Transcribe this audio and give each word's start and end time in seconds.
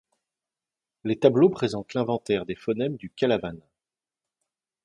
Les 1.03 1.19
tableaux 1.19 1.49
présentent 1.51 1.93
l'inventaire 1.93 2.47
des 2.47 2.55
phonèmes 2.55 2.95
du 2.97 3.11
kalavan. 3.11 3.57